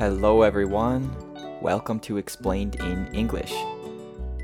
Hello, 0.00 0.40
everyone. 0.40 1.14
Welcome 1.60 2.00
to 2.00 2.16
Explained 2.16 2.76
in 2.76 3.06
English. 3.12 3.52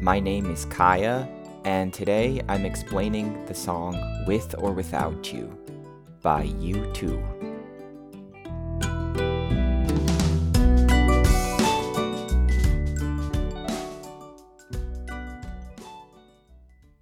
My 0.02 0.20
name 0.20 0.50
is 0.50 0.66
Kaya, 0.66 1.26
and 1.64 1.94
today 1.94 2.42
I'm 2.46 2.66
explaining 2.66 3.42
the 3.46 3.54
song 3.54 3.96
With 4.26 4.54
or 4.58 4.72
Without 4.72 5.32
You 5.32 5.48
by 6.20 6.48
U2. 6.48 7.22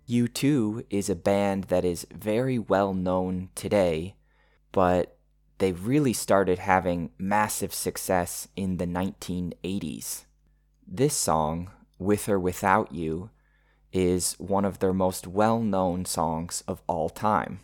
U2 0.08 0.84
is 0.90 1.10
a 1.10 1.16
band 1.16 1.64
that 1.64 1.84
is 1.84 2.06
very 2.14 2.60
well 2.60 2.94
known 2.94 3.48
today, 3.56 4.14
but 4.70 5.13
they 5.58 5.72
really 5.72 6.12
started 6.12 6.58
having 6.58 7.10
massive 7.18 7.72
success 7.72 8.48
in 8.56 8.78
the 8.78 8.86
1980s. 8.86 10.24
This 10.86 11.14
song, 11.14 11.70
With 11.98 12.28
or 12.28 12.38
Without 12.38 12.92
You, 12.92 13.30
is 13.92 14.34
one 14.38 14.64
of 14.64 14.80
their 14.80 14.92
most 14.92 15.26
well 15.26 15.60
known 15.60 16.04
songs 16.04 16.62
of 16.66 16.82
all 16.88 17.08
time. 17.08 17.60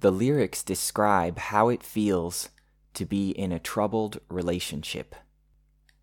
The 0.00 0.10
lyrics 0.10 0.62
describe 0.62 1.38
how 1.38 1.68
it 1.68 1.82
feels 1.82 2.50
to 2.94 3.06
be 3.06 3.30
in 3.30 3.52
a 3.52 3.58
troubled 3.58 4.18
relationship. 4.28 5.14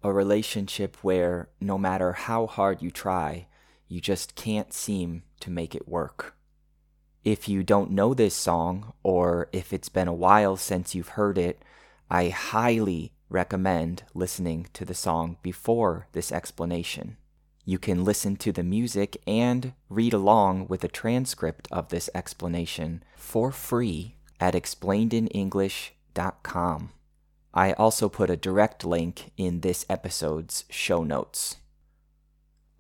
A 0.02 0.12
relationship 0.12 0.98
where 1.02 1.50
no 1.60 1.78
matter 1.78 2.14
how 2.14 2.48
hard 2.48 2.82
you 2.82 2.90
try, 2.90 3.48
you 3.88 4.00
just 4.02 4.36
can't 4.36 4.74
seem 4.74 5.24
to 5.42 5.52
make 5.52 5.76
it 5.76 5.88
work. 5.88 6.36
If 7.24 7.48
you 7.48 7.64
don't 7.64 7.92
know 7.92 8.14
this 8.14 8.36
song, 8.36 8.94
or 9.02 9.48
if 9.54 9.72
it's 9.72 9.90
been 9.90 10.10
a 10.10 10.14
while 10.14 10.58
since 10.58 10.94
you've 10.94 11.10
heard 11.10 11.38
it, 11.38 11.62
I 12.10 12.30
highly 12.30 13.14
recommend 13.30 14.04
listening 14.14 14.68
to 14.74 14.84
the 14.84 14.94
song 14.94 15.38
before 15.42 16.08
this 16.12 16.30
explanation. 16.32 17.16
You 17.66 17.80
can 17.80 18.04
listen 18.04 18.36
to 18.38 18.52
the 18.52 18.64
music 18.64 19.22
and 19.26 19.72
read 19.88 20.14
along 20.14 20.68
with 20.68 20.84
a 20.84 20.90
transcript 20.90 21.70
of 21.72 21.88
this 21.90 22.10
explanation 22.14 23.04
for 23.16 23.54
free 23.54 24.18
at 24.40 24.54
explainedinenglish.com. 24.54 26.90
I 27.54 27.74
also 27.74 28.10
put 28.10 28.30
a 28.30 28.36
direct 28.36 28.84
link 28.84 29.32
in 29.38 29.62
this 29.62 29.86
episode's 29.90 30.66
show 30.70 31.06
notes. 31.06 31.56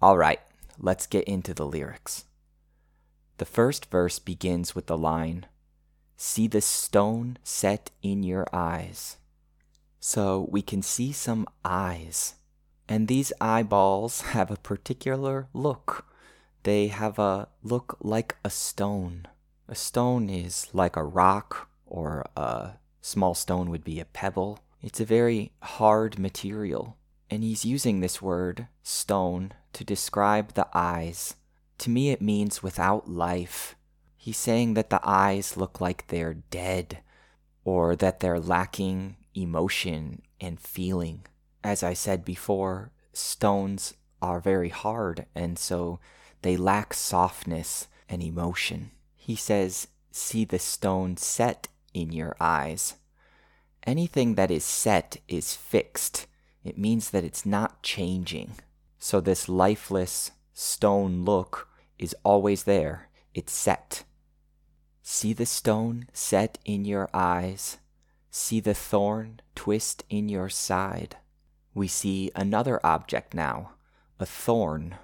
All 0.01 0.17
right, 0.17 0.41
let's 0.77 1.07
get 1.07 1.23
into 1.25 1.53
the 1.53 1.65
lyrics. 1.65 2.25
The 3.37 3.45
first 3.45 3.89
verse 3.89 4.19
begins 4.19 4.75
with 4.75 4.87
the 4.87 4.97
line, 4.97 5.47
See 6.15 6.47
the 6.47 6.61
stone 6.61 7.37
set 7.43 7.91
in 8.01 8.23
your 8.23 8.47
eyes. 8.53 9.17
So 9.99 10.47
we 10.49 10.61
can 10.61 10.81
see 10.81 11.11
some 11.11 11.47
eyes. 11.65 12.35
And 12.87 13.07
these 13.07 13.33
eyeballs 13.41 14.21
have 14.21 14.51
a 14.51 14.57
particular 14.57 15.47
look. 15.53 16.05
They 16.63 16.87
have 16.87 17.19
a 17.19 17.49
look 17.61 17.97
like 17.99 18.37
a 18.43 18.49
stone. 18.49 19.27
A 19.67 19.75
stone 19.75 20.29
is 20.29 20.67
like 20.73 20.95
a 20.95 21.03
rock, 21.03 21.69
or 21.85 22.25
a 22.37 22.71
small 23.01 23.33
stone 23.33 23.69
would 23.69 23.83
be 23.83 23.99
a 23.99 24.05
pebble. 24.05 24.59
It's 24.81 24.99
a 24.99 25.05
very 25.05 25.51
hard 25.61 26.19
material. 26.19 26.97
And 27.29 27.43
he's 27.43 27.65
using 27.65 27.99
this 27.99 28.21
word, 28.21 28.67
stone, 28.81 29.53
to 29.73 29.83
describe 29.83 30.53
the 30.53 30.67
eyes 30.73 31.35
to 31.83 31.89
me, 31.89 32.11
it 32.11 32.21
means 32.21 32.63
without 32.63 33.09
life. 33.09 33.75
He's 34.15 34.37
saying 34.37 34.73
that 34.75 34.89
the 34.89 35.01
eyes 35.03 35.57
look 35.57 35.81
like 35.81 36.07
they're 36.07 36.33
dead 36.33 36.99
or 37.65 37.93
that 37.97 38.21
they're 38.21 38.39
lacking 38.39 39.17
emotion 39.35 40.21
and 40.39 40.61
feeling. 40.61 41.25
As 41.61 41.83
I 41.83 41.91
said 41.91 42.23
before, 42.23 42.93
stones 43.11 43.95
are 44.21 44.39
very 44.39 44.69
hard 44.69 45.25
and 45.35 45.59
so 45.59 45.99
they 46.41 46.55
lack 46.55 46.93
softness 46.93 47.87
and 48.07 48.23
emotion. 48.23 48.91
He 49.17 49.35
says, 49.35 49.87
See 50.09 50.45
the 50.45 50.59
stone 50.59 51.17
set 51.17 51.67
in 51.93 52.13
your 52.13 52.37
eyes. 52.39 52.93
Anything 53.85 54.35
that 54.35 54.51
is 54.51 54.63
set 54.63 55.17
is 55.27 55.53
fixed. 55.53 56.27
It 56.63 56.77
means 56.77 57.09
that 57.09 57.25
it's 57.25 57.45
not 57.45 57.83
changing. 57.83 58.53
So, 58.99 59.19
this 59.19 59.49
lifeless, 59.49 60.31
stone 60.53 61.25
look 61.25 61.67
is 62.03 62.15
always 62.23 62.63
there, 62.63 63.09
it's 63.33 63.53
set. 63.53 64.03
See 65.01 65.33
the 65.33 65.45
stone 65.45 66.07
set 66.13 66.59
in 66.65 66.85
your 66.85 67.09
eyes, 67.13 67.77
see 68.29 68.59
the 68.59 68.73
thorn 68.73 69.39
twist 69.55 70.03
in 70.09 70.29
your 70.29 70.49
side. 70.49 71.17
We 71.73 71.87
see 71.87 72.29
another 72.35 72.79
object 72.85 73.33
now, 73.33 73.71
a 74.19 74.25
thorn. 74.25 74.95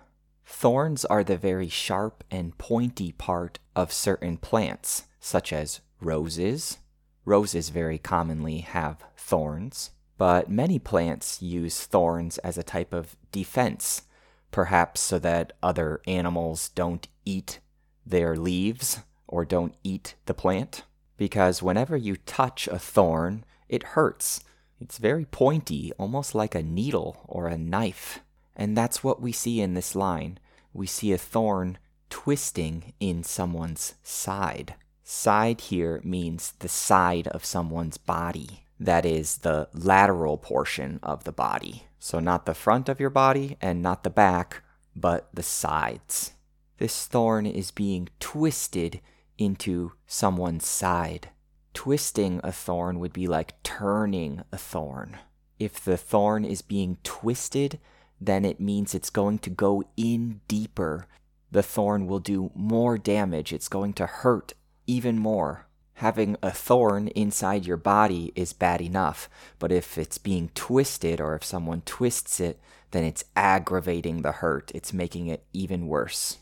Thorns 0.46 1.06
are 1.06 1.24
the 1.24 1.38
very 1.38 1.70
sharp 1.70 2.24
and 2.30 2.58
pointy 2.58 3.12
part 3.14 3.60
of 3.76 3.94
certain 3.94 4.38
plants, 4.38 5.06
such 5.20 5.54
as 5.54 5.82
roses. 6.02 6.80
Roses 7.26 7.70
very 7.70 7.98
commonly 7.98 8.60
have 8.60 9.04
thorns, 9.16 9.92
but 10.18 10.50
many 10.50 10.80
plants 10.80 11.42
use 11.42 11.86
thorns 11.86 12.38
as 12.40 12.58
a 12.58 12.64
type 12.64 12.94
of 12.94 13.16
defense 13.32 14.04
perhaps 14.52 15.02
so 15.02 15.20
that 15.20 15.54
other 15.62 16.02
animals 16.08 16.70
don't 16.70 17.08
eat 17.26 17.60
their 18.06 18.36
leaves 18.36 19.00
or 19.28 19.46
don't 19.46 19.76
eat 19.84 20.16
the 20.26 20.34
plant. 20.34 20.84
Because 21.18 21.62
whenever 21.62 21.98
you 21.98 22.16
touch 22.16 22.68
a 22.68 22.80
thorn, 22.80 23.44
it 23.68 23.84
hurts. 23.84 24.42
It's 24.80 24.98
very 24.98 25.26
pointy, 25.26 25.92
almost 25.98 26.34
like 26.34 26.56
a 26.56 26.64
needle 26.64 27.26
or 27.28 27.48
a 27.48 27.58
knife. 27.58 28.22
And 28.56 28.76
that's 28.78 29.04
what 29.04 29.22
we 29.22 29.32
see 29.32 29.62
in 29.62 29.74
this 29.74 29.96
line. 29.96 30.40
We 30.74 30.88
see 30.88 31.12
a 31.12 31.18
thorn 31.18 31.78
twisting 32.10 32.94
in 33.00 33.24
someone's 33.24 33.96
side. 34.04 34.76
Side 35.04 35.62
here 35.62 36.02
means 36.04 36.54
the 36.60 36.70
side 36.70 37.28
of 37.30 37.46
someone's 37.46 37.98
body. 37.98 38.64
That 38.80 39.06
is 39.06 39.40
the 39.40 39.68
lateral 39.74 40.38
portion 40.38 41.00
of 41.04 41.26
the 41.26 41.32
body. 41.32 41.84
So, 42.00 42.20
not 42.20 42.46
the 42.46 42.54
front 42.54 42.88
of 42.88 43.00
your 43.00 43.10
body 43.10 43.58
and 43.62 43.82
not 43.82 44.04
the 44.04 44.10
back, 44.10 44.64
but 44.96 45.30
the 45.34 45.44
sides. 45.44 46.32
This 46.78 47.06
thorn 47.06 47.46
is 47.46 47.72
being 47.72 48.08
twisted 48.22 49.02
into 49.38 49.92
someone's 50.08 50.66
side. 50.66 51.30
Twisting 51.74 52.40
a 52.42 52.54
thorn 52.54 53.00
would 53.00 53.12
be 53.12 53.28
like 53.28 53.62
turning 53.64 54.44
a 54.52 54.58
thorn. 54.58 55.18
If 55.60 55.84
the 55.84 55.98
thorn 55.98 56.46
is 56.46 56.62
being 56.62 56.98
twisted, 57.04 57.80
then 58.22 58.46
it 58.46 58.62
means 58.62 58.96
it's 58.96 59.10
going 59.10 59.40
to 59.40 59.50
go 59.50 59.84
in 59.98 60.40
deeper. 60.48 61.08
The 61.52 61.64
thorn 61.64 62.08
will 62.08 62.20
do 62.20 62.52
more 62.56 62.98
damage. 62.98 63.52
It's 63.52 63.68
going 63.68 63.94
to 63.94 64.06
hurt 64.06 64.54
even 64.88 65.20
more 65.20 65.68
having 66.00 66.38
a 66.42 66.50
thorn 66.50 67.10
inside 67.10 67.66
your 67.66 67.76
body 67.76 68.32
is 68.34 68.54
bad 68.54 68.80
enough, 68.80 69.30
but 69.60 69.70
if 69.70 69.98
it's 69.98 70.18
being 70.18 70.50
twisted 70.56 71.20
or 71.20 71.36
if 71.36 71.44
someone 71.44 71.82
twists 71.82 72.40
it, 72.40 72.58
then 72.92 73.04
it's 73.04 73.26
aggravating 73.36 74.22
the 74.22 74.32
hurt. 74.32 74.72
It's 74.74 74.94
making 74.94 75.28
it 75.28 75.44
even 75.52 75.88
worse. 75.88 76.38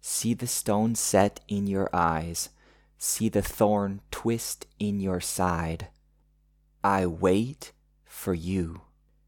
See 0.00 0.34
the 0.34 0.48
stone 0.48 0.96
set 0.96 1.38
in 1.46 1.68
your 1.68 1.88
eyes. 1.92 2.48
See 2.98 3.28
the 3.28 3.42
thorn 3.42 4.00
twist 4.10 4.66
in 4.80 4.98
your 4.98 5.20
side. 5.20 5.86
I 6.82 7.06
wait 7.06 7.70
for 8.04 8.34
you. 8.34 8.80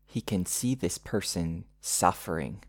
He 0.05 0.21
can 0.21 0.45
see 0.45 0.75
this 0.75 0.99
person 0.99 1.67
suffering. 1.81 2.65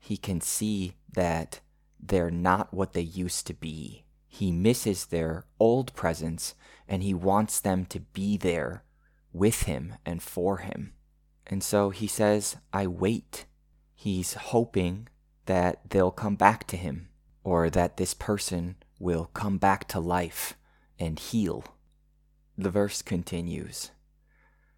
He 0.00 0.16
can 0.16 0.40
see 0.40 0.94
that 1.12 1.60
they're 2.00 2.32
not 2.32 2.74
what 2.74 2.94
they 2.94 3.02
used 3.02 3.46
to 3.46 3.54
be. 3.54 4.06
He 4.28 4.52
misses 4.52 5.06
their 5.06 5.46
old 5.58 5.94
presence 5.94 6.54
and 6.86 7.02
he 7.02 7.14
wants 7.14 7.58
them 7.58 7.86
to 7.86 8.00
be 8.00 8.36
there 8.36 8.84
with 9.32 9.62
him 9.62 9.94
and 10.06 10.22
for 10.22 10.58
him. 10.58 10.92
And 11.46 11.62
so 11.62 11.90
he 11.90 12.06
says, 12.06 12.56
I 12.72 12.86
wait. 12.86 13.46
He's 13.94 14.34
hoping 14.34 15.08
that 15.46 15.90
they'll 15.90 16.10
come 16.10 16.36
back 16.36 16.66
to 16.68 16.76
him 16.76 17.08
or 17.42 17.70
that 17.70 17.96
this 17.96 18.14
person 18.14 18.76
will 18.98 19.30
come 19.32 19.58
back 19.58 19.88
to 19.88 19.98
life 19.98 20.54
and 20.98 21.18
heal. 21.18 21.64
The 22.56 22.70
verse 22.70 23.02
continues 23.02 23.90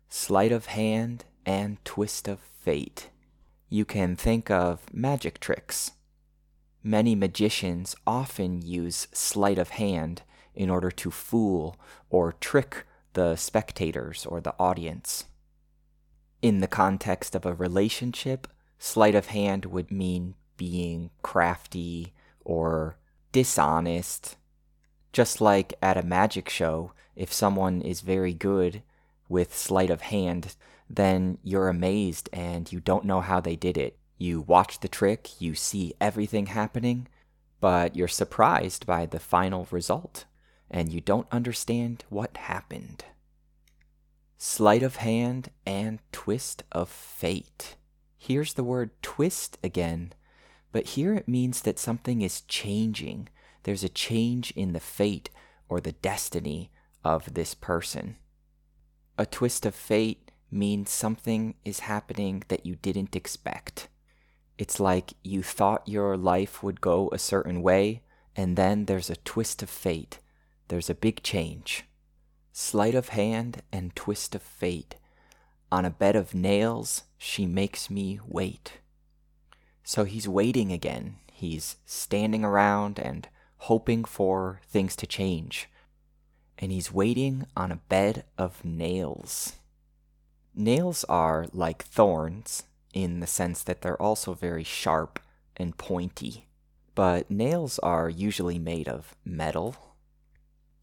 Sleight 0.09 0.53
of 0.53 0.67
hand 0.67 1.25
and 1.45 1.85
twist 1.85 2.29
of 2.29 2.39
fate. 2.41 3.11
You 3.69 3.85
can 3.85 4.17
think 4.17 4.51
of 4.51 4.93
magic 4.93 5.41
tricks 5.41 5.93
Many 6.83 7.15
magicians 7.15 7.95
often 8.07 8.63
use 8.63 9.07
sleight 9.13 9.59
of 9.59 9.71
hand 9.71 10.23
in 10.55 10.71
order 10.71 10.91
to 10.91 11.11
fool 11.11 11.79
or 12.09 12.33
trick 12.33 12.87
the 13.13 13.37
spectators 13.37 14.25
or 14.25 14.41
the 14.41 14.55
audience. 14.59 15.25
In 16.41 16.61
the 16.61 16.67
context 16.67 17.35
of 17.35 17.45
a 17.45 17.55
relationship, 17.55 18.47
sleight 18.79 19.15
of 19.15 19.27
hand 19.27 19.67
would 19.67 19.91
mean 19.91 20.35
being 20.57 21.11
crafty 21.23 22.15
or 22.45 22.97
dishonest. 23.33 24.37
Just 25.13 25.41
like 25.41 25.75
at 25.83 25.99
a 25.99 26.03
magic 26.03 26.49
show, 26.49 26.93
if 27.15 27.33
someone 27.33 27.83
is 27.83 28.01
very 28.01 28.33
good 28.33 28.83
with 29.29 29.55
sleight 29.55 29.91
of 29.91 30.01
hand, 30.03 30.57
then 30.89 31.39
you're 31.43 31.69
amazed 31.69 32.31
and 32.33 32.73
you 32.73 32.81
don't 32.81 33.05
know 33.05 33.21
how 33.21 33.41
they 33.41 33.55
did 33.55 33.77
it. 33.77 34.00
You 34.23 34.43
watch 34.43 34.81
the 34.81 34.89
trick, 34.89 35.41
you 35.41 35.55
see 35.55 35.95
everything 35.99 36.45
happening, 36.45 37.09
but 37.59 37.97
you're 37.97 38.07
surprised 38.07 38.85
by 38.85 39.07
the 39.07 39.19
final 39.19 39.67
result, 39.71 40.27
and 40.71 40.93
you 40.93 41.01
don't 41.01 41.27
understand 41.33 42.05
what 42.11 42.37
happened. 42.37 43.07
Sleight 44.37 44.83
of 44.83 44.97
hand 44.97 45.49
and 45.65 46.01
twist 46.13 46.65
of 46.71 46.91
fate. 46.91 47.77
Here's 48.19 48.53
the 48.53 48.63
word 48.63 48.91
twist 49.01 49.57
again, 49.65 50.13
but 50.71 50.89
here 50.89 51.15
it 51.15 51.27
means 51.27 51.63
that 51.63 51.79
something 51.79 52.21
is 52.21 52.43
changing. 52.43 53.31
There's 53.63 53.85
a 53.85 53.89
change 53.89 54.51
in 54.51 54.75
the 54.75 54.81
fate 54.81 55.31
or 55.67 55.81
the 55.81 55.93
destiny 55.93 56.71
of 57.03 57.33
this 57.33 57.55
person. 57.55 58.17
A 59.17 59.25
twist 59.25 59.65
of 59.65 59.75
fate 59.75 60.31
means 60.51 60.91
something 60.91 61.55
is 61.65 61.81
happening 61.81 62.43
that 62.49 62.67
you 62.67 62.77
didn't 62.77 63.17
expect. 63.17 63.89
It's 64.61 64.79
like 64.79 65.15
you 65.23 65.43
thought 65.43 65.89
your 65.89 66.19
life 66.19 66.63
would 66.63 66.83
go 66.83 67.09
a 67.13 67.19
certain 67.19 67.63
way, 67.63 68.03
and 68.37 68.59
then 68.59 68.85
there's 68.85 69.09
a 69.09 69.17
twist 69.17 69.63
of 69.63 69.71
fate. 69.71 70.19
There's 70.69 70.91
a 70.91 70.95
big 70.95 71.23
change. 71.23 71.85
Sleight 72.53 72.95
of 72.95 73.09
hand 73.09 73.63
and 73.73 73.97
twist 73.97 74.35
of 74.35 74.43
fate. 74.43 74.97
On 75.73 75.87
a 75.87 75.91
bed 75.91 76.15
of 76.15 76.35
nails, 76.35 77.05
she 77.17 77.47
makes 77.47 77.89
me 77.89 78.21
wait. 78.23 78.81
So 79.83 80.05
he's 80.05 80.29
waiting 80.29 80.73
again. 80.73 81.17
He's 81.33 81.77
standing 81.87 82.45
around 82.45 82.99
and 82.99 83.31
hoping 83.61 84.05
for 84.05 84.61
things 84.69 84.95
to 84.97 85.07
change. 85.07 85.71
And 86.59 86.71
he's 86.71 86.93
waiting 86.93 87.47
on 87.57 87.73
a 87.73 87.81
bed 87.89 88.25
of 88.37 88.63
nails. 88.63 89.55
Nails 90.55 91.03
are 91.05 91.47
like 91.55 91.83
thorns 91.83 92.65
in 92.93 93.21
the 93.21 93.27
sense 93.27 93.63
that 93.63 93.83
they're 93.83 94.01
also 94.01 94.35
very 94.35 94.65
sharp 94.65 95.21
and 95.57 95.77
pointy. 95.77 96.49
But 96.95 97.31
nails 97.31 97.79
are 97.81 98.09
usually 98.09 98.59
made 98.59 98.89
of 98.89 99.15
metal. 99.25 99.97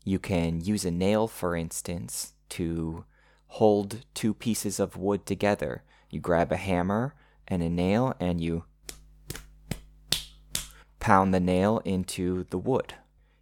You 0.03 0.19
can 0.19 0.61
use 0.61 0.85
a 0.85 0.91
nail, 0.91 1.27
for 1.27 1.55
instance, 1.55 2.33
to 2.49 3.05
hold 3.47 4.05
two 4.13 4.33
pieces 4.33 4.79
of 4.79 4.97
wood 4.97 5.25
together. 5.25 5.83
You 6.09 6.19
grab 6.19 6.51
a 6.51 6.57
hammer 6.57 7.13
and 7.47 7.61
a 7.61 7.69
nail 7.69 8.15
and 8.19 8.39
you 8.39 8.63
pound 10.99 11.33
the 11.33 11.39
nail 11.39 11.81
into 11.85 12.45
the 12.49 12.57
wood. 12.57 12.95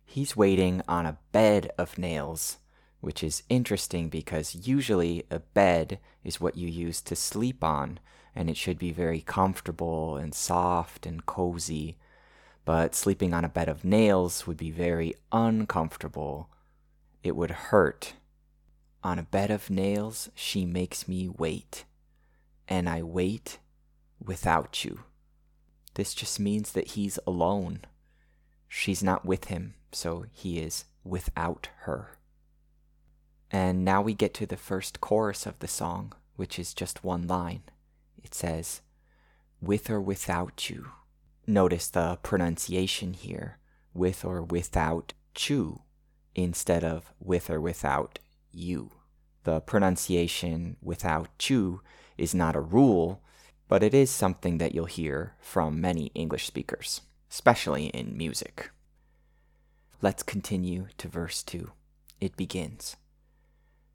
He's 0.06 0.38
waiting 0.38 0.82
on 0.88 1.06
a 1.06 1.18
bed 1.32 1.72
of 1.78 1.98
nails, 1.98 2.58
which 3.02 3.24
is 3.24 3.44
interesting 3.50 4.10
because 4.10 4.68
usually 4.68 5.26
a 5.30 5.40
bed 5.40 6.00
is 6.24 6.40
what 6.40 6.58
you 6.58 6.68
use 6.68 7.02
to 7.02 7.16
sleep 7.16 7.64
on, 7.64 8.00
and 8.36 8.50
it 8.50 8.58
should 8.58 8.78
be 8.78 8.92
very 8.92 9.22
comfortable 9.22 10.18
and 10.18 10.36
soft 10.36 11.06
and 11.06 11.26
cozy. 11.26 11.98
But 12.66 12.96
sleeping 12.96 13.34
on 13.34 13.46
a 13.46 13.50
bed 13.50 13.70
of 13.70 13.86
nails 13.86 14.46
would 14.46 14.58
be 14.58 14.72
very 14.72 15.14
uncomfortable. 15.32 16.50
It 17.24 17.36
would 17.36 17.52
hurt. 17.52 18.14
On 19.04 19.20
a 19.20 19.24
bed 19.24 19.52
of 19.52 19.70
nails, 19.70 20.30
she 20.34 20.66
makes 20.66 21.08
me 21.08 21.30
wait, 21.30 21.86
and 22.68 22.90
I 22.90 23.04
wait 23.04 23.60
without 24.24 24.84
you. 24.84 25.02
This 25.94 26.14
just 26.14 26.40
means 26.40 26.72
that 26.72 26.90
he's 26.90 27.20
alone. 27.28 27.82
She's 28.68 29.04
not 29.04 29.26
with 29.26 29.46
him, 29.46 29.76
so 29.92 30.26
he 30.32 30.60
is 30.60 30.86
without 31.04 31.70
her. 31.82 32.18
And 33.52 33.86
now 33.86 34.02
we 34.02 34.14
get 34.14 34.34
to 34.36 34.46
the 34.46 34.58
first 34.58 35.00
chorus 35.00 35.46
of 35.46 35.60
the 35.60 35.68
song, 35.68 36.14
which 36.36 36.58
is 36.60 36.74
just 36.74 37.04
one 37.04 37.28
line. 37.28 37.62
It 38.26 38.34
says, 38.34 38.82
With 39.62 39.88
or 39.88 40.02
without 40.02 40.68
you. 40.68 40.88
Notice 41.46 41.88
the 41.88 42.18
pronunciation 42.24 43.14
here, 43.14 43.60
with 43.94 44.26
or 44.26 44.42
without 44.42 45.14
chu, 45.36 45.84
instead 46.34 46.84
of 46.84 47.12
with 47.20 47.52
or 47.52 47.62
without 47.62 48.18
you. 48.52 48.90
The 49.44 49.62
pronunciation 49.62 50.78
without 50.82 51.38
chu 51.38 51.82
is 52.18 52.34
not 52.34 52.56
a 52.56 52.62
rule, 52.62 53.22
but 53.68 53.84
it 53.84 53.94
is 53.94 54.10
something 54.10 54.58
that 54.58 54.74
you'll 54.74 54.86
hear 54.86 55.36
from 55.40 55.80
many 55.80 56.08
English 56.16 56.48
speakers, 56.48 57.02
especially 57.30 57.90
in 57.90 58.18
music. 58.18 58.72
Let's 60.02 60.24
continue 60.24 60.88
to 60.98 61.08
verse 61.08 61.44
2. 61.44 61.72
It 62.20 62.36
begins 62.36 62.96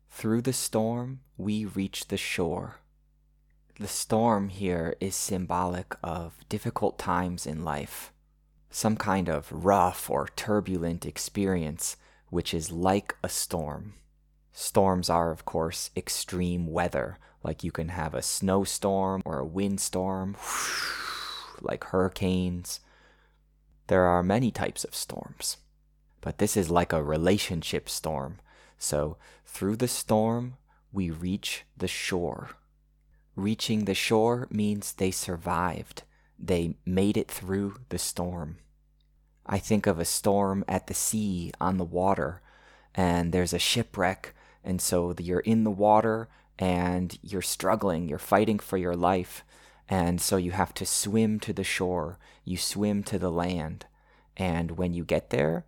Through 0.09 0.43
the 0.43 0.53
storm, 0.53 1.19
we 1.37 1.65
reach 1.65 2.07
the 2.07 2.17
shore. 2.17 2.80
The 3.81 3.89
storm 3.89 4.51
here 4.51 4.95
is 5.01 5.15
symbolic 5.15 5.97
of 6.05 6.35
difficult 6.51 6.99
times 6.99 7.47
in 7.47 7.65
life, 7.65 8.13
some 8.69 8.95
kind 8.95 9.27
of 9.27 9.51
rough 9.51 10.11
or 10.11 10.29
turbulent 10.37 11.07
experience 11.07 11.97
which 12.29 12.53
is 12.53 12.71
like 12.71 13.17
a 13.23 13.31
storm. 13.31 13.95
Storms 14.53 15.09
are, 15.09 15.31
of 15.31 15.47
course, 15.47 15.89
extreme 15.97 16.67
weather, 16.67 17.17
like 17.43 17.65
you 17.65 17.73
can 17.73 17.89
have 17.89 18.13
a 18.13 18.21
snowstorm 18.21 19.23
or 19.25 19.39
a 19.39 19.47
windstorm, 19.47 20.37
like 21.63 21.85
hurricanes. 21.85 22.81
There 23.87 24.05
are 24.05 24.23
many 24.23 24.51
types 24.51 24.85
of 24.85 24.95
storms, 24.95 25.57
but 26.21 26.37
this 26.37 26.55
is 26.55 26.69
like 26.69 26.93
a 26.93 27.03
relationship 27.03 27.89
storm. 27.89 28.41
So, 28.77 29.17
through 29.47 29.77
the 29.77 29.89
storm, 29.89 30.59
we 30.93 31.09
reach 31.09 31.65
the 31.75 31.89
shore. 31.89 32.51
Reaching 33.37 33.85
the 33.85 33.95
shore 33.95 34.49
means 34.51 34.93
they 34.93 35.11
survived, 35.11 36.03
they 36.39 36.77
made 36.85 37.17
it 37.17 37.31
through 37.31 37.77
the 37.89 37.99
storm. 37.99 38.59
I 39.47 39.59
think 39.59 39.87
of 39.87 39.99
a 39.99 40.05
storm 40.05 40.65
at 40.69 40.87
the 40.87 40.95
sea 40.95 41.53
on 41.61 41.79
the 41.79 41.85
water, 41.85 42.43
and 42.95 43.33
there's 43.33 43.53
a 43.53 43.59
shipwreck, 43.59 44.35
and 44.63 44.81
so 44.81 45.15
you're 45.19 45.41
in 45.41 45.65
the 45.65 45.71
water 45.71 46.29
and 46.59 47.19
you're 47.23 47.43
struggling, 47.43 48.09
you're 48.09 48.19
fighting 48.19 48.59
for 48.59 48.77
your 48.77 48.95
life, 48.95 49.45
and 49.89 50.21
so 50.21 50.37
you 50.37 50.53
have 50.53 50.75
to 50.75 50.85
swim 50.85 51.41
to 51.41 51.53
the 51.53 51.65
shore, 51.65 52.19
you 52.45 52.57
swim 52.57 53.03
to 53.05 53.19
the 53.19 53.31
land, 53.31 53.87
and 54.37 54.73
when 54.73 54.93
you 54.93 55.05
get 55.05 55.31
there, 55.31 55.65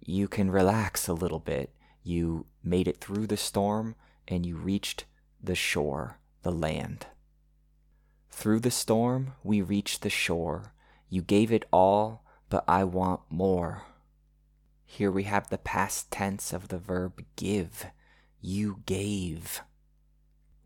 you 0.00 0.28
can 0.28 0.50
relax 0.50 1.08
a 1.08 1.14
little 1.14 1.40
bit. 1.40 1.72
You 2.02 2.46
made 2.62 2.86
it 2.86 2.98
through 2.98 3.26
the 3.26 3.36
storm 3.36 3.96
and 4.28 4.46
you 4.46 4.56
reached 4.56 5.04
the 5.42 5.56
shore, 5.56 6.18
the 6.46 6.52
land. 6.52 7.06
Through 8.30 8.60
the 8.60 8.70
storm, 8.70 9.32
we 9.42 9.60
reached 9.60 10.02
the 10.02 10.10
shore. 10.10 10.72
You 11.08 11.20
gave 11.20 11.50
it 11.50 11.64
all, 11.72 12.24
but 12.48 12.62
I 12.68 12.84
want 12.84 13.22
more. 13.28 13.82
Here 14.84 15.10
we 15.10 15.24
have 15.24 15.50
the 15.50 15.58
past 15.58 16.12
tense 16.12 16.52
of 16.52 16.68
the 16.68 16.78
verb 16.78 17.24
give. 17.34 17.86
You 18.40 18.84
gave. 18.86 19.60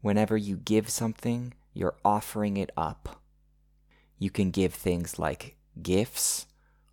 Whenever 0.02 0.36
you 0.36 0.58
give 0.58 0.90
something, 0.90 1.54
you're 1.72 1.96
offering 2.04 2.58
it 2.58 2.70
up. 2.76 3.22
You 4.18 4.28
can 4.28 4.50
give 4.50 4.74
things 4.74 5.18
like 5.18 5.56
gifts, 5.80 6.46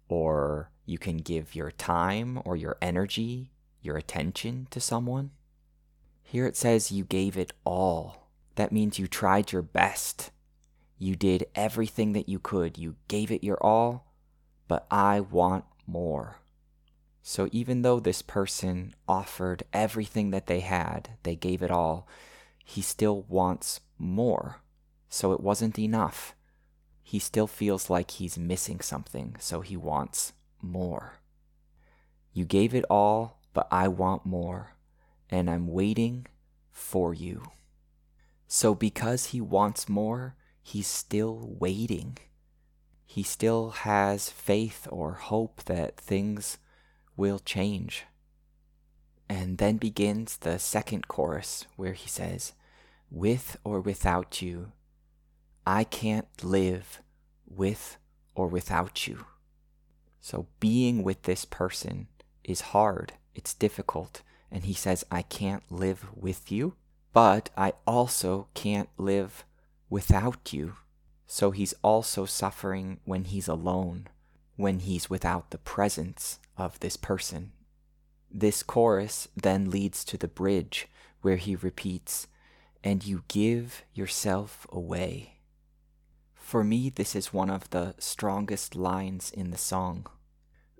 or 0.07 0.71
you 0.85 0.97
can 0.97 1.17
give 1.17 1.55
your 1.55 1.71
time 1.71 2.41
or 2.45 2.55
your 2.55 2.77
energy, 2.81 3.51
your 3.81 3.97
attention 3.97 4.69
to 4.71 4.79
someone. 4.79 5.31
Here 6.23 6.47
it 6.47 6.55
says 6.55 6.89
you 6.89 7.03
gave 7.03 7.37
it 7.37 7.51
all. 7.65 8.26
That 8.57 8.71
means 8.71 8.97
you 8.97 9.07
tried 9.07 9.51
your 9.51 9.61
best. 9.61 10.31
You 10.97 11.15
did 11.15 11.45
everything 11.53 12.13
that 12.13 12.27
you 12.27 12.39
could. 12.39 12.77
You 12.77 12.95
gave 13.07 13.31
it 13.31 13.43
your 13.43 13.63
all, 13.63 14.11
but 14.67 14.87
I 14.89 15.19
want 15.19 15.65
more. 15.85 16.37
So 17.21 17.49
even 17.51 17.83
though 17.83 17.99
this 17.99 18.23
person 18.23 18.95
offered 19.07 19.61
everything 19.71 20.31
that 20.31 20.47
they 20.47 20.61
had, 20.61 21.11
they 21.21 21.35
gave 21.35 21.61
it 21.61 21.69
all, 21.69 22.07
he 22.65 22.81
still 22.81 23.25
wants 23.29 23.81
more. 23.99 24.61
So 25.07 25.33
it 25.33 25.39
wasn't 25.39 25.77
enough. 25.77 26.33
He 27.03 27.19
still 27.19 27.47
feels 27.47 27.91
like 27.91 28.11
he's 28.11 28.39
missing 28.39 28.79
something, 28.79 29.35
so 29.39 29.61
he 29.61 29.77
wants 29.77 30.33
more. 30.63 31.19
You 32.33 32.43
gave 32.43 32.73
it 32.73 32.85
all, 32.89 33.39
but 33.53 33.67
I 33.69 33.87
want 33.87 34.25
more, 34.25 34.73
and 35.29 35.47
I'm 35.47 35.67
waiting 35.67 36.25
for 36.71 37.13
you. 37.13 37.43
So 38.47 38.73
because 38.73 39.27
he 39.27 39.41
wants 39.41 39.89
more, 39.89 40.35
he's 40.63 40.87
still 40.87 41.55
waiting. 41.59 42.17
He 43.05 43.23
still 43.23 43.71
has 43.71 44.29
faith 44.29 44.87
or 44.89 45.13
hope 45.13 45.63
that 45.65 45.97
things 45.97 46.57
will 47.15 47.39
change. 47.39 48.05
And 49.29 49.57
then 49.57 49.77
begins 49.77 50.37
the 50.37 50.59
second 50.59 51.07
chorus 51.07 51.65
where 51.75 51.93
he 51.93 52.07
says, 52.07 52.53
With 53.11 53.57
or 53.63 53.81
without 53.81 54.41
you, 54.41 54.71
I 55.65 55.83
can't 55.83 56.27
live 56.41 57.01
with 57.45 57.97
or 58.35 58.47
without 58.47 59.07
you. 59.07 59.25
So 60.21 60.47
being 60.59 61.03
with 61.03 61.23
this 61.23 61.43
person 61.43 62.07
is 62.43 62.71
hard, 62.71 63.13
it's 63.35 63.53
difficult. 63.53 64.21
And 64.49 64.63
he 64.63 64.73
says, 64.73 65.03
I 65.11 65.23
can't 65.23 65.63
live 65.69 66.05
with 66.15 66.51
you. 66.51 66.75
But 67.13 67.49
I 67.57 67.73
also 67.85 68.47
can't 68.53 68.89
live 68.97 69.45
without 69.89 70.53
you. 70.53 70.73
So 71.25 71.51
he's 71.51 71.73
also 71.83 72.25
suffering 72.25 72.99
when 73.05 73.25
he's 73.25 73.47
alone, 73.47 74.07
when 74.55 74.79
he's 74.79 75.09
without 75.09 75.51
the 75.51 75.57
presence 75.57 76.39
of 76.57 76.79
this 76.79 76.95
person. 76.95 77.51
This 78.31 78.63
chorus 78.63 79.27
then 79.35 79.69
leads 79.69 80.03
to 80.05 80.17
the 80.17 80.27
bridge 80.27 80.87
where 81.21 81.37
he 81.37 81.55
repeats, 81.55 82.27
And 82.83 83.05
you 83.05 83.23
give 83.27 83.83
yourself 83.93 84.67
away. 84.69 85.39
For 86.35 86.63
me, 86.63 86.89
this 86.89 87.15
is 87.15 87.33
one 87.33 87.49
of 87.49 87.69
the 87.71 87.95
strongest 87.99 88.75
lines 88.75 89.31
in 89.31 89.51
the 89.51 89.57
song. 89.57 90.07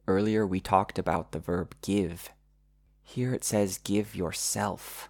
Earlier, 0.08 0.48
we 0.48 0.62
talked 0.62 0.98
about 0.98 1.34
the 1.34 1.40
verb 1.40 1.76
give. 1.82 2.30
Here 3.04 3.34
it 3.34 3.44
says 3.44 3.78
give 3.78 4.16
yourself. 4.16 5.10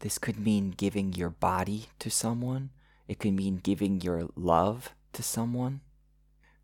This 0.00 0.18
could 0.18 0.38
mean 0.38 0.70
giving 0.70 1.12
your 1.12 1.30
body 1.30 1.86
to 1.98 2.10
someone, 2.10 2.70
it 3.08 3.18
could 3.18 3.32
mean 3.32 3.56
giving 3.56 4.00
your 4.00 4.28
love 4.36 4.94
to 5.14 5.22
someone. 5.22 5.80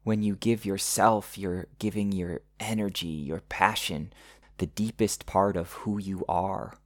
When 0.05 0.23
you 0.23 0.37
give 0.37 0.67
yourself, 0.67 1.39
you're 1.39 1.67
giving 1.79 2.13
your 2.13 2.43
energy, 2.61 3.07
your 3.07 3.41
passion, 3.41 4.13
the 4.59 4.67
deepest 4.67 5.27
part 5.27 5.57
of 5.57 5.73
who 5.73 5.99
you 5.99 6.25
are. 6.29 6.77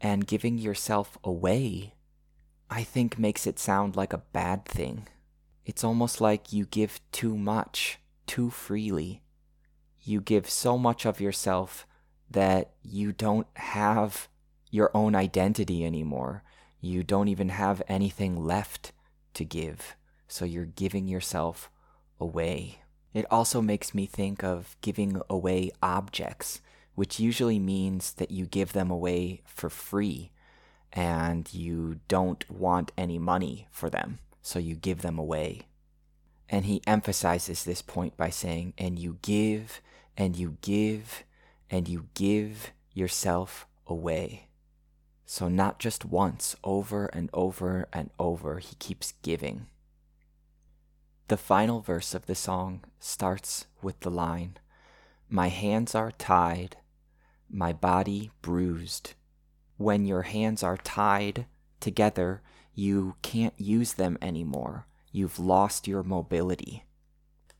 And 0.00 0.26
giving 0.26 0.58
yourself 0.58 1.16
away, 1.22 1.94
I 2.68 2.82
think, 2.82 3.18
makes 3.18 3.46
it 3.46 3.58
sound 3.58 3.96
like 3.96 4.12
a 4.12 4.24
bad 4.32 4.64
thing. 4.64 5.06
It's 5.64 5.84
almost 5.84 6.20
like 6.20 6.52
you 6.52 6.66
give 6.66 7.00
too 7.12 7.36
much, 7.36 7.98
too 8.26 8.50
freely. 8.50 9.22
You 10.02 10.20
give 10.20 10.50
so 10.50 10.76
much 10.76 11.06
of 11.06 11.20
yourself 11.20 11.86
that 12.30 12.72
you 12.82 13.12
don't 13.12 13.46
have 13.54 14.28
your 14.70 14.90
own 14.94 15.14
identity 15.14 15.84
anymore. 15.84 16.42
You 16.80 17.02
don't 17.02 17.28
even 17.28 17.50
have 17.50 17.82
anything 17.88 18.44
left 18.44 18.92
to 19.34 19.44
give. 19.44 19.96
So 20.28 20.44
you're 20.44 20.64
giving 20.64 21.08
yourself 21.08 21.70
away. 22.18 22.80
It 23.12 23.26
also 23.30 23.60
makes 23.60 23.94
me 23.94 24.06
think 24.06 24.44
of 24.44 24.76
giving 24.80 25.20
away 25.28 25.70
objects, 25.82 26.60
which 26.94 27.18
usually 27.18 27.58
means 27.58 28.12
that 28.14 28.30
you 28.30 28.46
give 28.46 28.72
them 28.72 28.90
away 28.90 29.42
for 29.44 29.68
free 29.68 30.30
and 30.92 31.52
you 31.52 32.00
don't 32.08 32.48
want 32.50 32.92
any 32.96 33.18
money 33.18 33.68
for 33.70 33.90
them. 33.90 34.18
So 34.42 34.58
you 34.58 34.74
give 34.74 35.02
them 35.02 35.18
away. 35.18 35.62
And 36.48 36.64
he 36.64 36.82
emphasizes 36.86 37.62
this 37.64 37.82
point 37.82 38.16
by 38.16 38.30
saying, 38.30 38.74
and 38.76 38.98
you 38.98 39.18
give, 39.22 39.80
and 40.16 40.36
you 40.36 40.56
give, 40.62 41.24
and 41.70 41.88
you 41.88 42.08
give 42.14 42.72
yourself 42.92 43.68
away. 43.86 44.48
So, 45.32 45.46
not 45.46 45.78
just 45.78 46.04
once, 46.04 46.56
over 46.64 47.06
and 47.06 47.30
over 47.32 47.86
and 47.92 48.10
over, 48.18 48.58
he 48.58 48.74
keeps 48.80 49.14
giving. 49.22 49.68
The 51.28 51.36
final 51.36 51.80
verse 51.80 52.14
of 52.14 52.26
the 52.26 52.34
song 52.34 52.82
starts 52.98 53.66
with 53.80 54.00
the 54.00 54.10
line 54.10 54.58
My 55.28 55.46
hands 55.46 55.94
are 55.94 56.10
tied, 56.10 56.78
my 57.48 57.72
body 57.72 58.32
bruised. 58.42 59.12
When 59.76 60.04
your 60.04 60.22
hands 60.22 60.64
are 60.64 60.76
tied 60.76 61.46
together, 61.78 62.42
you 62.74 63.14
can't 63.22 63.54
use 63.56 63.92
them 63.92 64.18
anymore. 64.20 64.88
You've 65.12 65.38
lost 65.38 65.86
your 65.86 66.02
mobility. 66.02 66.86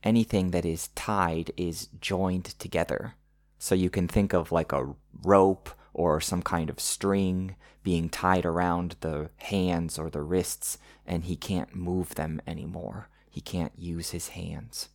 Anything 0.03 0.51
that 0.51 0.65
is 0.65 0.89
tied 0.89 1.53
is 1.55 1.87
joined 2.01 2.59
together. 2.59 3.13
So 3.59 3.75
you 3.75 3.89
can 3.89 4.09
think 4.09 4.33
of 4.33 4.51
like 4.51 4.73
a 4.73 4.93
rope 5.23 5.69
or 5.93 6.21
some 6.21 6.41
kind 6.41 6.69
of 6.69 6.79
string 6.79 7.55
being 7.83 8.09
tied 8.09 8.45
around 8.45 8.95
the 9.01 9.29
hands 9.37 9.97
or 9.97 10.09
the 10.09 10.21
wrists, 10.21 10.77
and 11.05 11.25
he 11.25 11.35
can't 11.35 11.75
move 11.75 12.15
them 12.15 12.41
anymore. 12.45 13.09
He 13.29 13.41
can't 13.41 13.73
use 13.77 14.11
his 14.11 14.29
hands. 14.29 14.89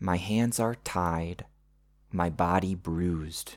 My 0.00 0.16
hands 0.16 0.60
are 0.60 0.76
tied, 0.76 1.44
my 2.10 2.30
body 2.30 2.74
bruised. 2.74 3.56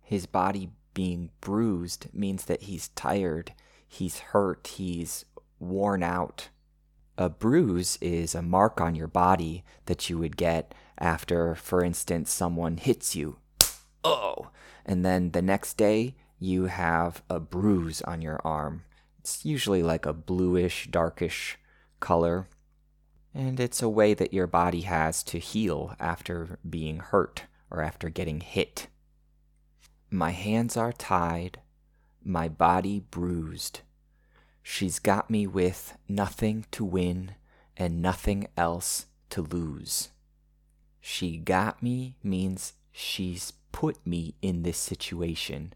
His 0.00 0.26
body 0.26 0.70
being 0.94 1.30
bruised 1.40 2.06
means 2.12 2.44
that 2.44 2.62
he's 2.62 2.88
tired, 2.88 3.52
he's 3.86 4.18
hurt, 4.18 4.66
he's 4.68 5.24
worn 5.58 6.02
out. 6.02 6.48
A 7.18 7.28
bruise 7.28 7.98
is 8.00 8.34
a 8.34 8.42
mark 8.42 8.80
on 8.80 8.94
your 8.94 9.08
body 9.08 9.64
that 9.86 10.08
you 10.08 10.18
would 10.18 10.36
get 10.36 10.74
after, 10.98 11.54
for 11.54 11.82
instance, 11.82 12.30
someone 12.30 12.76
hits 12.76 13.16
you. 13.16 13.38
Oh! 14.06 14.50
And 14.84 15.04
then 15.04 15.32
the 15.32 15.42
next 15.42 15.76
day, 15.76 16.14
you 16.38 16.66
have 16.66 17.22
a 17.28 17.40
bruise 17.40 18.02
on 18.02 18.22
your 18.22 18.40
arm. 18.44 18.84
It's 19.18 19.44
usually 19.44 19.82
like 19.82 20.06
a 20.06 20.12
bluish, 20.12 20.88
darkish 20.90 21.58
color. 21.98 22.46
And 23.34 23.58
it's 23.58 23.82
a 23.82 23.88
way 23.88 24.14
that 24.14 24.32
your 24.32 24.46
body 24.46 24.82
has 24.82 25.22
to 25.24 25.38
heal 25.38 25.94
after 25.98 26.58
being 26.68 26.98
hurt 26.98 27.44
or 27.70 27.82
after 27.82 28.08
getting 28.08 28.40
hit. 28.40 28.86
My 30.10 30.30
hands 30.30 30.76
are 30.76 30.92
tied, 30.92 31.58
my 32.22 32.48
body 32.48 33.00
bruised. 33.00 33.80
She's 34.62 34.98
got 34.98 35.30
me 35.30 35.46
with 35.46 35.96
nothing 36.08 36.66
to 36.70 36.84
win 36.84 37.34
and 37.76 38.00
nothing 38.00 38.46
else 38.56 39.06
to 39.30 39.42
lose. 39.42 40.10
She 41.00 41.36
got 41.36 41.82
me 41.82 42.16
means 42.22 42.74
she's 42.90 43.52
put 43.76 44.06
me 44.06 44.34
in 44.40 44.62
this 44.62 44.78
situation. 44.78 45.74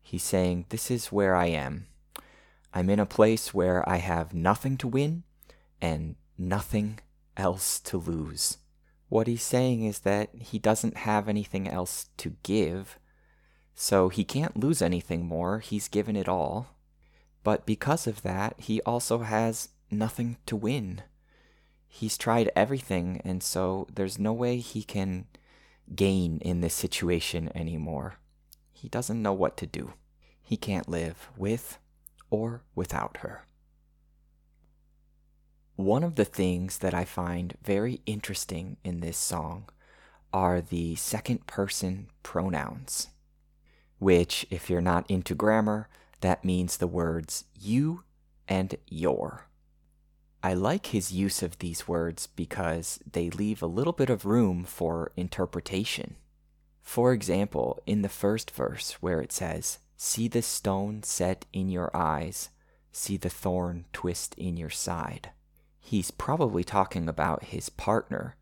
He's 0.00 0.22
saying, 0.22 0.66
This 0.68 0.92
is 0.92 1.10
where 1.10 1.34
I 1.34 1.46
am. 1.46 1.88
I'm 2.72 2.88
in 2.88 3.00
a 3.00 3.04
place 3.18 3.52
where 3.52 3.86
I 3.88 3.96
have 3.96 4.32
nothing 4.32 4.76
to 4.76 4.86
win 4.86 5.24
and 5.82 6.14
nothing 6.38 7.00
else 7.36 7.80
to 7.80 7.98
lose. 7.98 8.58
What 9.08 9.26
he's 9.26 9.42
saying 9.42 9.82
is 9.82 9.98
that 10.00 10.30
he 10.38 10.60
doesn't 10.60 10.98
have 10.98 11.28
anything 11.28 11.68
else 11.68 12.10
to 12.18 12.36
give, 12.44 13.00
so 13.74 14.08
he 14.08 14.22
can't 14.22 14.56
lose 14.56 14.80
anything 14.80 15.26
more. 15.26 15.58
He's 15.58 15.88
given 15.88 16.14
it 16.14 16.28
all. 16.28 16.76
But 17.42 17.66
because 17.66 18.06
of 18.06 18.22
that, 18.22 18.54
he 18.58 18.80
also 18.82 19.18
has 19.18 19.70
nothing 19.90 20.36
to 20.46 20.54
win 20.54 21.02
he's 21.94 22.18
tried 22.18 22.50
everything, 22.56 23.20
and 23.24 23.40
so 23.40 23.86
there's 23.94 24.18
no 24.18 24.32
way 24.32 24.56
he 24.56 24.82
can 24.82 25.26
gain 25.94 26.38
in 26.38 26.60
this 26.60 26.74
situation 26.74 27.50
anymore. 27.54 28.16
He 28.72 28.88
doesn't 28.88 29.22
know 29.22 29.32
what 29.32 29.56
to 29.58 29.66
do. 29.66 29.94
He 30.42 30.56
can't 30.56 30.88
live 30.88 31.28
with 31.36 31.78
or 32.30 32.62
without 32.74 33.18
her. 33.18 33.46
One 35.76 36.04
of 36.04 36.14
the 36.14 36.24
things 36.24 36.78
that 36.78 36.94
I 36.94 37.04
find 37.04 37.56
very 37.62 38.00
interesting 38.06 38.76
in 38.84 39.00
this 39.00 39.18
song 39.18 39.68
are 40.32 40.60
the 40.60 40.94
second 40.96 41.46
person 41.46 42.08
pronouns, 42.22 43.08
which, 43.98 44.46
if 44.50 44.68
you're 44.68 44.80
not 44.80 45.08
into 45.10 45.34
grammar, 45.34 45.88
that 46.20 46.44
means 46.44 46.76
the 46.76 46.86
words 46.86 47.44
you 47.58 48.02
and 48.46 48.76
your. 48.86 49.46
I 50.44 50.52
like 50.52 50.88
his 50.88 51.10
use 51.10 51.42
of 51.42 51.58
these 51.58 51.88
words 51.88 52.26
because 52.26 53.00
they 53.10 53.30
leave 53.30 53.62
a 53.62 53.66
little 53.66 53.94
bit 53.94 54.10
of 54.10 54.26
room 54.26 54.64
for 54.64 55.10
interpretation. 55.16 56.16
For 56.82 57.14
example, 57.14 57.82
in 57.86 58.02
the 58.02 58.10
first 58.10 58.50
verse 58.50 58.92
where 59.00 59.22
it 59.22 59.32
says, 59.32 59.78
See 59.96 60.28
the 60.28 60.42
stone 60.42 61.02
set 61.02 61.46
in 61.54 61.70
your 61.70 61.90
eyes, 61.96 62.50
see 62.92 63.16
the 63.16 63.30
thorn 63.30 63.86
twist 63.94 64.34
in 64.34 64.58
your 64.58 64.68
side. 64.68 65.30
He's 65.80 66.10
probably 66.10 66.62
talking 66.62 67.08
about 67.08 67.44
his 67.44 67.70
partner, 67.70 68.36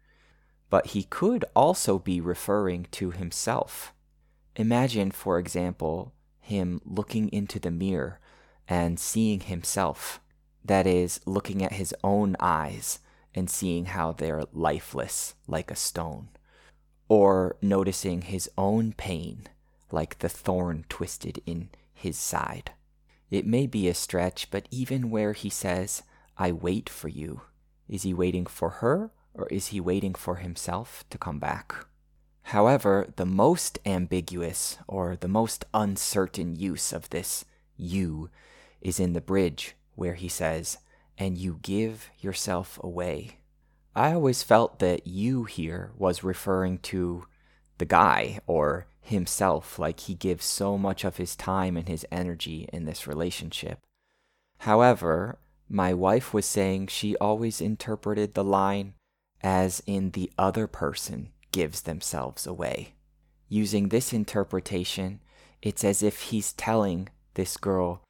but 0.71 0.87
he 0.87 1.04
could 1.04 1.44
also 1.54 2.00
be 2.00 2.21
referring 2.21 2.88
to 2.90 3.12
himself. 3.12 3.92
Imagine, 4.56 5.12
for 5.12 5.38
example, 5.38 6.12
him 6.40 6.80
looking 6.85 7.28
into 7.28 7.61
the 7.61 7.71
mirror 7.71 8.18
and 8.66 8.99
seeing 8.99 9.38
himself 9.38 10.18
that 10.64 10.87
is, 10.87 11.21
looking 11.26 11.62
at 11.62 11.73
his 11.73 11.95
own 12.04 12.37
eyes 12.40 13.00
and 13.35 13.49
seeing 13.49 13.87
how 13.87 14.12
they're 14.12 14.45
lifeless 14.52 15.35
like 15.47 15.71
a 15.71 15.76
stone, 15.76 16.28
or 17.09 17.57
noticing 17.61 18.23
his 18.23 18.50
own 18.57 18.92
pain 18.92 19.47
like 19.90 20.19
the 20.19 20.28
thorn 20.28 20.85
twisted 20.88 21.42
in 21.47 21.71
his 21.92 22.16
side. 22.16 22.73
It 23.31 23.47
may 23.47 23.66
be 23.66 23.88
a 23.88 23.95
stretch, 23.95 24.50
but 24.50 24.69
even 24.71 25.11
where 25.11 25.33
he 25.33 25.49
says, 25.49 26.02
I 26.37 26.52
wait 26.52 26.88
for 26.88 27.09
you, 27.09 27.42
is 27.88 28.02
he 28.02 28.14
waiting 28.14 28.47
for 28.47 28.71
her 28.71 29.11
or 29.35 29.47
is 29.49 29.69
he 29.69 29.81
waiting 29.81 30.14
for 30.14 30.37
himself 30.37 31.04
to 31.11 31.19
come 31.19 31.38
back? 31.38 31.75
However, 32.47 33.12
the 33.16 33.26
most 33.26 33.78
ambiguous 33.87 34.78
or 34.87 35.16
the 35.16 35.28
most 35.28 35.64
uncertain 35.73 36.57
use 36.57 36.92
of 36.92 37.09
this 37.11 37.45
you 37.76 38.31
is 38.81 38.99
in 39.00 39.12
the 39.12 39.21
bridge 39.21 39.75
where 39.95 40.15
he 40.15 40.29
says, 40.29 40.79
and 41.19 41.37
you 41.37 41.59
give 41.63 42.11
yourself 42.21 42.79
away. 42.83 43.39
I 43.95 44.15
always 44.15 44.43
felt 44.43 44.79
that 44.79 45.07
you 45.07 45.45
here 45.45 45.93
was 45.97 46.25
referring 46.25 46.79
to 46.79 47.27
the 47.79 47.85
guy 47.85 48.39
or 48.47 48.87
himself, 49.01 49.79
like 49.79 50.01
he 50.01 50.15
gives 50.15 50.45
so 50.45 50.79
much 50.79 51.05
of 51.05 51.17
his 51.17 51.37
time 51.37 51.77
and 51.77 51.89
his 51.89 52.07
energy 52.11 52.69
in 52.73 52.85
this 52.85 53.07
relationship. 53.07 53.81
However, 54.59 55.39
my 55.69 55.93
wife 55.93 56.33
was 56.33 56.47
saying 56.47 56.87
she 56.87 57.17
always 57.17 57.61
interpreted 57.61 58.35
the 58.35 58.45
line 58.45 58.95
as 59.43 59.83
in 59.87 60.11
the 60.11 60.31
other 60.39 60.67
person 60.67 61.31
gives 61.51 61.83
themselves 61.83 62.47
away. 62.47 62.95
Using 63.49 63.89
this 63.89 64.13
interpretation, 64.13 65.21
it's 65.61 65.85
as 65.85 66.03
if 66.03 66.23
he's 66.23 66.53
telling 66.53 67.09
this 67.35 67.57
girl, 67.57 68.03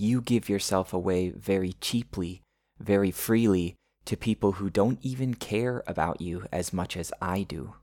You 0.00 0.22
give 0.22 0.48
yourself 0.48 0.94
away 0.94 1.28
very 1.28 1.74
cheaply, 1.74 2.40
very 2.78 3.10
freely 3.10 3.76
to 4.06 4.16
people 4.16 4.52
who 4.52 4.70
don't 4.70 4.98
even 5.02 5.34
care 5.34 5.82
about 5.86 6.22
you 6.22 6.46
as 6.50 6.72
much 6.72 6.96
as 6.96 7.12
I 7.20 7.42
do. 7.42 7.74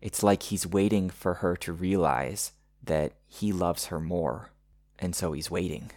It's 0.00 0.22
like 0.22 0.44
he's 0.44 0.66
waiting 0.66 1.10
for 1.10 1.34
her 1.34 1.54
to 1.56 1.74
realize 1.74 2.52
that 2.82 3.12
he 3.28 3.52
loves 3.52 3.88
her 3.88 4.00
more, 4.00 4.52
and 4.98 5.14
so 5.14 5.32
he's 5.32 5.50
waiting. 5.50 5.90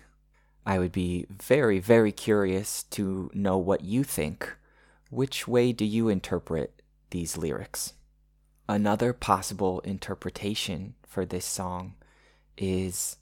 I 0.65 0.79
would 0.79 0.91
be 0.91 1.25
very, 1.29 1.79
very 1.79 2.11
curious 2.11 2.83
to 2.91 3.31
know 3.33 3.57
what 3.57 3.85
you 3.85 4.03
think. 4.03 4.57
Which 5.09 5.47
way 5.47 5.71
do 5.71 5.85
you 5.85 6.09
interpret 6.09 6.81
these 7.11 7.37
lyrics? 7.37 7.93
Another 8.67 9.13
possible 9.13 9.79
interpretation 9.85 10.95
for 11.07 11.25
this 11.25 11.45
song 11.45 11.93
is 12.57 13.15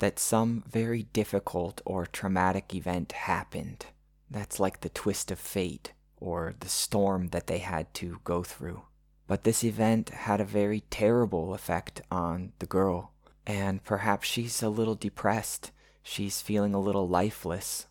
that 0.00 0.18
some 0.18 0.64
very 0.68 1.04
difficult 1.04 1.80
or 1.84 2.04
traumatic 2.04 2.74
event 2.74 3.12
happened. 3.12 3.86
That's 4.30 4.60
like 4.60 4.80
the 4.80 4.88
twist 4.88 5.30
of 5.30 5.38
fate 5.38 5.92
or 6.18 6.54
the 6.60 6.68
storm 6.68 7.28
that 7.28 7.46
they 7.46 7.58
had 7.58 7.92
to 7.94 8.20
go 8.24 8.42
through. 8.42 8.82
But 9.26 9.44
this 9.44 9.64
event 9.64 10.10
had 10.10 10.40
a 10.40 10.44
very 10.44 10.80
terrible 10.90 11.54
effect 11.54 12.02
on 12.10 12.52
the 12.58 12.66
girl, 12.66 13.12
and 13.46 13.82
perhaps 13.84 14.28
she's 14.28 14.62
a 14.62 14.68
little 14.68 14.96
depressed. 14.96 15.70
She's 16.02 16.42
feeling 16.42 16.74
a 16.74 16.80
little 16.80 17.08
lifeless, 17.08 17.86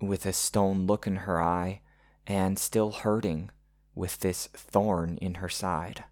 with 0.00 0.26
a 0.26 0.32
stone 0.32 0.86
look 0.86 1.06
in 1.06 1.16
her 1.16 1.40
eye, 1.40 1.80
and 2.26 2.58
still 2.58 2.90
hurting 2.90 3.50
with 3.94 4.18
this 4.18 4.48
thorn 4.48 5.18
in 5.22 5.34
her 5.34 5.48
side 5.48 6.04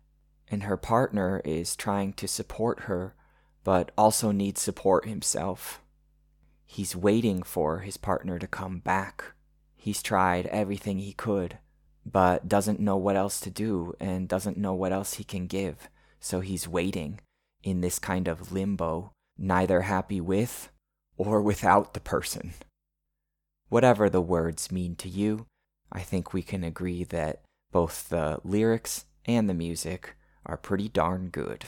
and 0.50 0.64
her 0.64 0.76
partner 0.76 1.40
is 1.44 1.76
trying 1.76 2.12
to 2.14 2.26
support 2.26 2.80
her, 2.80 3.14
but 3.64 3.90
also 3.96 4.32
needs 4.32 4.60
support 4.60 5.06
himself. 5.06 5.82
He's 6.64 6.96
waiting 6.96 7.42
for 7.42 7.80
his 7.80 7.96
partner 7.96 8.38
to 8.38 8.46
come 8.46 8.78
back. 8.78 9.24
He's 9.76 10.02
tried 10.02 10.46
everything 10.46 10.98
he 10.98 11.12
could, 11.12 11.58
but 12.04 12.48
doesn't 12.48 12.80
know 12.80 12.96
what 12.96 13.16
else 13.16 13.40
to 13.40 13.50
do 13.50 13.94
and 13.98 14.28
doesn't 14.28 14.56
know 14.56 14.74
what 14.74 14.92
else 14.92 15.14
he 15.14 15.24
can 15.24 15.46
give, 15.46 15.88
so 16.20 16.40
he's 16.40 16.68
waiting 16.68 17.20
in 17.62 17.80
this 17.80 17.98
kind 17.98 18.28
of 18.28 18.52
limbo, 18.52 19.12
neither 19.36 19.82
happy 19.82 20.20
with 20.20 20.70
or 21.16 21.42
without 21.42 21.94
the 21.94 22.00
person. 22.00 22.54
Whatever 23.68 24.08
the 24.08 24.22
words 24.22 24.72
mean 24.72 24.96
to 24.96 25.08
you, 25.08 25.46
I 25.92 26.00
think 26.00 26.32
we 26.32 26.42
can 26.42 26.64
agree 26.64 27.04
that 27.04 27.42
both 27.72 28.08
the 28.08 28.40
lyrics 28.44 29.04
and 29.26 29.48
the 29.48 29.54
music 29.54 30.14
are 30.46 30.56
pretty 30.56 30.88
darn 30.88 31.28
good. 31.28 31.66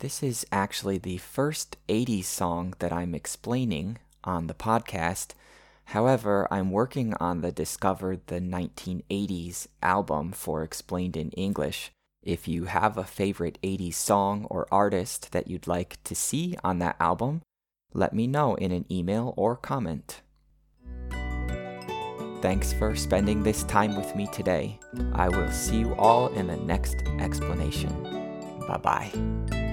This 0.00 0.22
is 0.22 0.46
actually 0.52 0.98
the 0.98 1.16
first 1.16 1.76
80s 1.88 2.24
song 2.24 2.74
that 2.78 2.92
I'm 2.92 3.16
explaining 3.16 3.98
on 4.22 4.46
the 4.46 4.54
podcast. 4.54 5.32
However, 5.86 6.46
I'm 6.52 6.70
working 6.70 7.14
on 7.18 7.40
the 7.40 7.50
Discover 7.50 8.18
the 8.26 8.40
1980s 8.40 9.66
album 9.82 10.30
for 10.30 10.62
Explained 10.62 11.16
in 11.16 11.30
English. 11.30 11.90
If 12.22 12.46
you 12.46 12.66
have 12.66 12.96
a 12.96 13.02
favorite 13.02 13.58
80s 13.64 13.94
song 13.94 14.46
or 14.50 14.68
artist 14.70 15.32
that 15.32 15.48
you'd 15.48 15.66
like 15.66 15.98
to 16.04 16.14
see 16.14 16.56
on 16.62 16.78
that 16.78 16.96
album, 17.00 17.42
let 17.92 18.12
me 18.12 18.28
know 18.28 18.54
in 18.54 18.70
an 18.70 18.84
email 18.88 19.34
or 19.36 19.56
comment. 19.56 20.20
Thanks 22.40 22.72
for 22.72 22.94
spending 22.94 23.42
this 23.42 23.64
time 23.64 23.96
with 23.96 24.14
me 24.14 24.28
today. 24.28 24.78
I 25.14 25.28
will 25.28 25.50
see 25.50 25.78
you 25.78 25.96
all 25.96 26.28
in 26.34 26.46
the 26.46 26.56
next 26.56 26.94
explanation. 27.18 27.90
Bye 28.68 28.76
bye. 28.76 29.67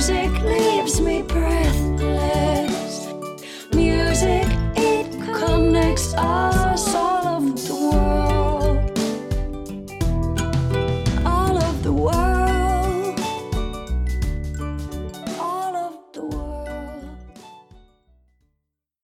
Music 0.00 0.32
leaves 0.44 0.98
me 1.02 1.22